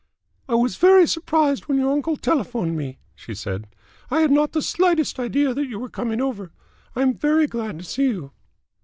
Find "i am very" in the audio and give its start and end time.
6.95-7.45